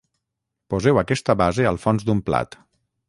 [0.73, 2.59] poseu aquesta base al fons d'un plat